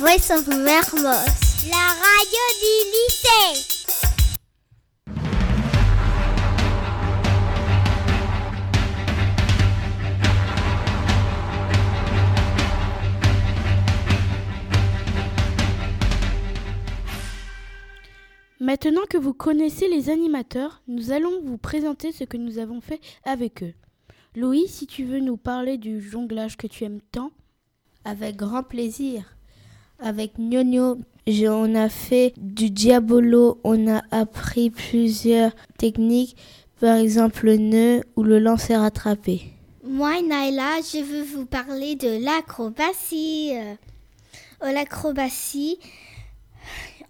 Voice 0.00 0.30
of 0.30 0.46
Mermos. 0.46 1.68
La 1.68 1.76
radio 1.92 2.42
du 2.56 2.74
lycée. 2.88 3.52
Maintenant 18.58 19.02
que 19.10 19.18
vous 19.18 19.34
connaissez 19.34 19.86
les 19.88 20.08
animateurs, 20.08 20.80
nous 20.88 21.10
allons 21.10 21.42
vous 21.42 21.58
présenter 21.58 22.12
ce 22.12 22.24
que 22.24 22.38
nous 22.38 22.56
avons 22.56 22.80
fait 22.80 23.00
avec 23.24 23.62
eux. 23.62 23.74
Louis, 24.34 24.66
si 24.66 24.86
tu 24.86 25.04
veux 25.04 25.20
nous 25.20 25.36
parler 25.36 25.76
du 25.76 26.00
jonglage 26.00 26.56
que 26.56 26.66
tu 26.66 26.84
aimes 26.84 27.02
tant? 27.12 27.32
Avec 28.06 28.36
grand 28.36 28.62
plaisir. 28.62 29.36
Avec 30.02 30.32
Gnogno, 30.38 30.98
on 31.28 31.74
a 31.74 31.88
fait 31.90 32.32
du 32.38 32.70
diabolo, 32.70 33.60
on 33.64 33.86
a 33.86 34.02
appris 34.10 34.70
plusieurs 34.70 35.52
techniques, 35.76 36.36
par 36.80 36.96
exemple 36.96 37.44
le 37.44 37.58
nœud 37.58 38.00
ou 38.16 38.22
le 38.22 38.38
lancer 38.38 38.76
rattrapé. 38.76 39.42
Moi, 39.84 40.22
Naila, 40.22 40.80
je 40.80 41.02
veux 41.02 41.22
vous 41.22 41.44
parler 41.44 41.96
de 41.96 42.24
l'acrobatie. 42.24 43.52
Euh, 43.54 44.72
l'acrobatie, 44.72 45.78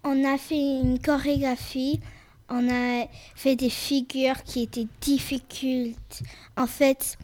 on 0.03 0.25
a 0.25 0.37
fait 0.37 0.55
une 0.55 0.99
chorégraphie, 0.99 2.01
on 2.49 2.69
a 2.69 3.07
fait 3.35 3.55
des 3.55 3.69
figures 3.69 4.43
qui 4.43 4.63
étaient 4.63 4.87
difficiles. 4.99 5.95
En 6.57 6.67
fait, 6.67 7.17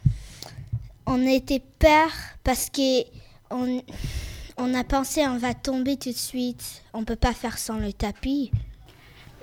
on 1.05 1.21
était 1.27 1.63
peur 1.79 2.09
parce 2.43 2.69
que 2.69 3.03
on, 3.51 3.81
on 4.57 4.73
a 4.73 4.83
pensé 4.83 5.25
on 5.27 5.37
va 5.37 5.53
tomber 5.53 5.97
tout 5.97 6.09
de 6.09 6.15
suite. 6.15 6.83
On 6.93 7.03
peut 7.03 7.15
pas 7.15 7.33
faire 7.33 7.57
sans 7.57 7.77
le 7.77 7.93
tapis. 7.93 8.51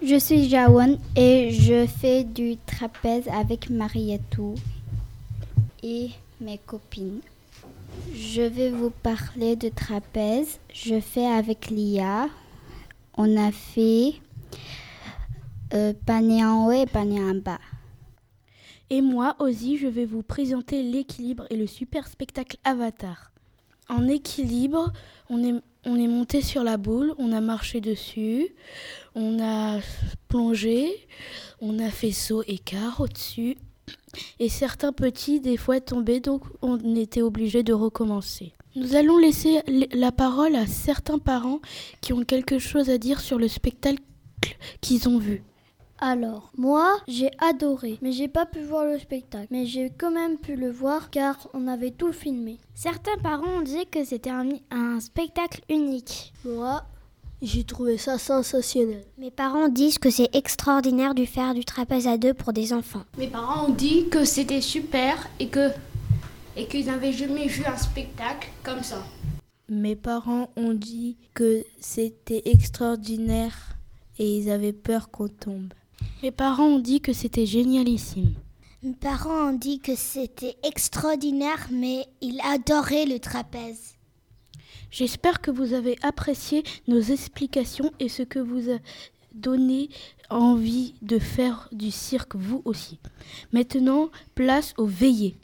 Je 0.03 0.19
suis 0.19 0.49
Jawan 0.49 0.99
et 1.17 1.51
je 1.53 1.87
fais 1.87 2.25
du 2.25 2.57
trapèze 2.67 3.29
avec 3.29 3.71
Marietou 3.71 4.55
et 5.83 6.11
mes 6.41 6.59
copines. 6.59 7.21
Je 8.13 8.43
vais 8.43 8.71
vous 8.71 8.91
parler 8.91 9.57
de 9.57 9.69
trapèze. 9.69 10.59
Je 10.73 11.01
fais 11.01 11.27
avec 11.27 11.71
Lia. 11.71 12.29
On 13.17 13.37
a 13.37 13.53
fait 13.53 14.15
euh, 15.73 15.93
panier 16.05 16.45
en 16.45 16.67
haut 16.67 16.73
et 16.73 16.87
panier 16.87 17.23
en 17.23 17.37
bas. 17.37 17.61
Et 18.91 19.01
moi, 19.01 19.37
aussi, 19.39 19.79
je 19.79 19.87
vais 19.87 20.05
vous 20.05 20.23
présenter 20.23 20.83
l'équilibre 20.83 21.47
et 21.51 21.57
le 21.57 21.67
super 21.67 22.07
spectacle 22.09 22.59
Avatar. 22.65 23.31
En 23.89 24.09
équilibre, 24.09 24.93
on 25.29 25.43
est, 25.43 25.55
on 25.85 25.97
est 25.97 26.09
monté 26.09 26.41
sur 26.41 26.65
la 26.65 26.77
boule, 26.77 27.15
on 27.19 27.33
a 27.33 27.41
marché 27.41 27.81
dessus, 27.81 28.49
on 29.15 29.41
a 29.43 29.81
plongé, 30.29 31.07
on 31.61 31.79
a 31.79 31.91
fait 31.91 32.13
saut 32.13 32.43
et 32.47 32.59
quart 32.59 33.01
au-dessus. 33.01 33.57
Et 34.39 34.49
certains 34.49 34.93
petits, 34.93 35.41
des 35.41 35.57
fois, 35.57 35.81
tombaient, 35.81 36.21
donc 36.21 36.43
on 36.63 36.97
était 36.97 37.23
obligé 37.23 37.63
de 37.63 37.73
recommencer. 37.73 38.53
Nous 38.77 38.97
allons 38.97 39.19
laisser 39.19 39.61
la 39.93 40.13
parole 40.13 40.57
à 40.57 40.67
certains 40.67 41.19
parents 41.19 41.61
qui 42.01 42.13
ont 42.13 42.25
quelque 42.25 42.59
chose 42.59 42.91
à 42.91 42.99
dire 42.99 43.21
sur 43.21 43.39
le 43.39 43.49
spectacle 43.49 44.03
qu'ils 44.81 45.09
ont 45.09 45.19
vu. 45.19 45.43
Alors, 46.07 46.51
moi, 46.55 46.99
j'ai 47.09 47.31
adoré, 47.39 47.99
mais 48.03 48.13
j'ai 48.13 48.29
pas 48.29 48.45
pu 48.45 48.61
voir 48.61 48.85
le 48.85 48.99
spectacle. 48.99 49.47
Mais 49.51 49.65
j'ai 49.65 49.89
quand 49.89 50.11
même 50.11 50.37
pu 50.37 50.55
le 50.55 50.71
voir 50.71 51.09
car 51.09 51.49
on 51.55 51.67
avait 51.67 51.93
tout 51.93 52.13
filmé. 52.13 52.59
Certains 52.75 53.17
parents 53.23 53.61
ont 53.61 53.63
dit 53.63 53.87
que 53.87 54.05
c'était 54.05 54.29
un, 54.29 54.51
un 54.71 55.01
spectacle 55.01 55.63
unique. 55.71 56.35
Moi, 56.45 56.85
j'ai 57.41 57.65
trouvé 57.65 57.97
ça 57.97 58.19
sensationnel. 58.19 59.03
Mes 59.17 59.31
parents 59.31 59.71
disent 59.71 59.97
que 59.97 60.11
c'est 60.11 60.29
extraordinaire 60.37 61.15
de 61.15 61.25
faire 61.25 61.55
du 61.55 61.65
trapèze 61.65 62.07
à 62.07 62.19
deux 62.19 62.35
pour 62.35 62.53
des 62.53 62.75
enfants. 62.75 63.05
Mes 63.17 63.29
parents 63.29 63.69
ont 63.69 63.73
dit 63.73 64.11
que 64.11 64.27
c'était 64.27 64.61
super 64.61 65.31
et 65.41 65.49
que 65.49 65.71
et 66.55 66.67
qu'ils 66.67 66.85
n'avaient 66.85 67.13
jamais 67.13 67.47
vu 67.47 67.65
un 67.65 67.79
spectacle 67.79 68.51
comme 68.63 68.83
ça. 68.83 69.03
Mes 69.71 69.97
parents 69.97 70.51
ont 70.57 70.75
dit 70.75 71.17
que 71.33 71.65
c'était 71.81 72.43
extraordinaire 72.45 73.79
et 74.19 74.37
ils 74.37 74.51
avaient 74.51 74.75
peur 74.75 75.11
qu'on 75.11 75.29
tombe. 75.29 75.73
Mes 76.23 76.31
parents 76.31 76.67
ont 76.67 76.79
dit 76.79 77.01
que 77.01 77.13
c'était 77.13 77.47
génialissime. 77.47 78.35
Mes 78.83 78.95
parents 78.95 79.51
ont 79.51 79.57
dit 79.57 79.81
que 79.81 79.95
c'était 79.95 80.57
extraordinaire, 80.63 81.69
mais 81.71 82.07
ils 82.21 82.41
adoraient 82.43 83.07
le 83.07 83.19
trapèze. 83.19 83.95
J'espère 84.91 85.41
que 85.41 85.51
vous 85.51 85.73
avez 85.73 85.97
apprécié 86.03 86.63
nos 86.87 87.01
explications 87.01 87.91
et 87.99 88.09
ce 88.09 88.23
que 88.23 88.39
vous 88.39 88.71
a 88.71 88.79
donné 89.35 89.89
envie 90.31 90.95
de 91.03 91.19
faire 91.19 91.69
du 91.73 91.91
cirque 91.91 92.37
vous 92.37 92.63
aussi. 92.65 92.99
Maintenant, 93.53 94.11
place 94.35 94.73
aux 94.79 94.87
veillées. 94.87 95.37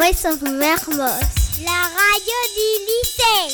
Voice 0.00 0.24
of 0.26 0.40
Mermos. 0.42 0.96
La 1.64 1.80
radio 1.98 2.38
du 2.54 2.68
lycée. 2.86 3.50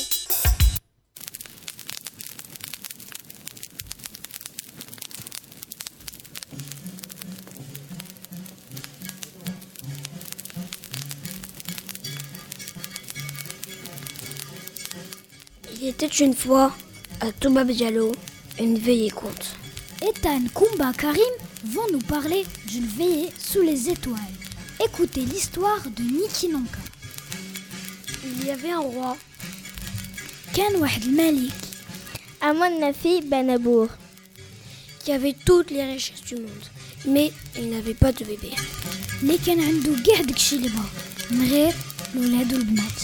Il 15.81 15.87
était 15.87 16.05
une 16.05 16.35
fois 16.35 16.75
à 17.21 17.31
Thomas 17.31 17.63
Diallo 17.63 18.11
une 18.59 18.77
veillée 18.77 19.09
courte. 19.09 19.55
Ethan 20.03 20.43
Kumba 20.53 20.93
Karim 20.95 21.19
vont 21.65 21.91
nous 21.91 21.97
parler 21.97 22.45
d'une 22.67 22.85
veillée 22.85 23.31
sous 23.35 23.63
les 23.63 23.89
étoiles. 23.89 24.44
Écoutez 24.84 25.20
l'histoire 25.20 25.82
de 25.96 26.02
Niki 26.02 26.48
Nanka. 26.48 26.78
Il 28.24 28.46
y 28.46 28.50
avait 28.50 28.70
un 28.72 28.80
roi. 28.80 29.16
كان 30.56 30.76
واحد 30.76 31.02
الملك 31.02 31.52
Amon 32.42 32.80
Nafi 32.80 33.20
Banabour. 33.22 33.88
qui 35.04 35.12
avait 35.12 35.36
toutes 35.46 35.70
les 35.70 35.84
richesses 35.84 36.22
du 36.26 36.34
monde, 36.36 36.66
mais 37.06 37.32
il 37.58 37.70
n'avait 37.70 37.94
pas 37.94 38.12
de 38.12 38.24
bébé. 38.24 38.52
اللي 39.22 39.38
كان 39.46 39.60
عنده 39.60 40.02
كاع 40.06 40.20
داكشي 40.20 40.56
اللي 40.56 40.68
بغا 40.68 40.88
من 41.30 41.48
غير 41.50 41.74
الولاد 42.14 42.52
والبنات 42.52 43.00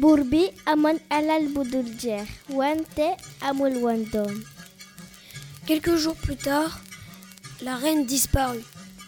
Bourbi 0.00 0.44
Amon 0.72 0.96
Alal 1.10 1.48
Boudurjer. 1.54 2.24
Wante 2.58 3.08
Amul 3.42 3.76
Wandom. 3.84 4.34
Quelques 5.66 5.96
jours 5.96 6.14
plus 6.14 6.36
tard, 6.36 6.72
la 7.62 7.74
reine 7.76 8.06
disparut 8.06 8.64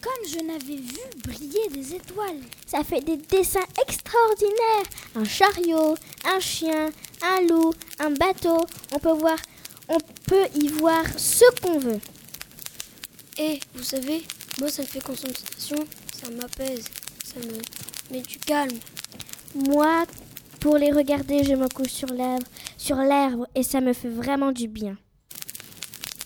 comme 0.00 0.28
je 0.28 0.38
n'avais 0.38 0.76
vu 0.76 0.98
briller 1.24 1.68
des 1.70 1.94
étoiles. 1.94 2.40
Ça 2.66 2.84
fait 2.84 3.00
des 3.00 3.16
dessins 3.16 3.66
extraordinaires. 3.86 4.84
Un 5.14 5.24
chariot, 5.24 5.94
un 6.24 6.40
chien, 6.40 6.90
un 7.22 7.40
loup, 7.42 7.72
un 7.98 8.10
bateau. 8.10 8.64
On 8.92 8.98
peut 8.98 9.12
voir, 9.12 9.38
on 9.88 9.98
peut 10.26 10.46
y 10.54 10.68
voir 10.68 11.04
ce 11.16 11.44
qu'on 11.60 11.78
veut. 11.78 12.00
Et 13.38 13.60
vous 13.74 13.82
savez, 13.82 14.22
moi 14.58 14.68
ça 14.70 14.82
me 14.82 14.86
fait 14.86 15.02
concentration, 15.02 15.76
ça 16.20 16.30
m'apaise, 16.30 16.84
ça 17.24 17.40
me 17.40 18.12
met 18.12 18.22
du 18.22 18.38
calme. 18.38 18.78
Moi, 19.54 20.04
pour 20.60 20.76
les 20.76 20.92
regarder, 20.92 21.42
je 21.44 21.54
me 21.54 21.68
couche 21.68 21.92
sur 21.92 22.08
l'herbe, 22.08 22.44
sur 22.76 22.96
l'herbe 22.96 23.46
et 23.54 23.62
ça 23.62 23.80
me 23.80 23.92
fait 23.92 24.08
vraiment 24.08 24.52
du 24.52 24.68
bien. 24.68 24.96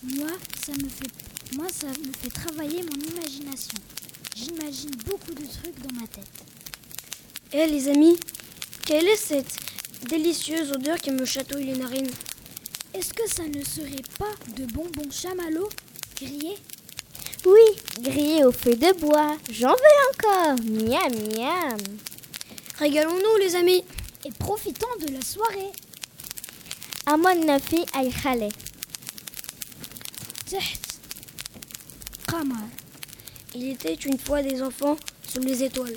Moi, 0.03 0.29
ça 0.65 0.73
me 0.73 0.89
fait 0.89 1.34
moi, 1.53 1.67
ça 1.71 1.87
me 1.87 2.11
fait 2.21 2.29
travailler 2.29 2.83
mon 2.83 3.15
imagination. 3.15 3.77
J'imagine 4.35 4.91
beaucoup 5.05 5.33
de 5.33 5.45
trucs 5.45 5.79
dans 5.79 5.93
ma 5.99 6.07
tête. 6.07 6.27
Eh 7.53 7.67
les 7.67 7.87
amis, 7.87 8.17
quelle 8.85 9.07
est 9.07 9.15
cette 9.15 9.57
délicieuse 10.09 10.71
odeur 10.71 10.97
qui 10.97 11.11
me 11.11 11.23
chatouille 11.23 11.65
les 11.65 11.77
narines 11.77 12.09
Est-ce 12.93 13.13
que 13.13 13.29
ça 13.29 13.43
ne 13.43 13.63
serait 13.63 14.03
pas 14.19 14.33
de 14.57 14.65
bonbons 14.65 15.11
chamallows 15.11 15.69
grillés? 16.17 16.57
Oui, 17.45 17.81
grillés 18.01 18.43
au 18.43 18.51
feu 18.51 18.75
de 18.75 18.99
bois. 18.99 19.37
J'en 19.51 19.69
veux 19.69 20.01
encore. 20.13 20.55
Miam, 20.65 21.13
miam. 21.37 21.77
Régalons-nous 22.79 23.37
les 23.39 23.55
amis. 23.55 23.83
Et 24.25 24.31
profitons 24.31 24.87
de 24.99 25.13
la 25.13 25.21
soirée. 25.21 25.71
À 27.05 27.15
mon 27.15 27.29
il 33.53 33.69
était 33.69 33.93
une 33.93 34.17
fois 34.17 34.41
des 34.41 34.61
enfants 34.61 34.97
sous 35.27 35.39
les 35.39 35.63
étoiles. 35.63 35.95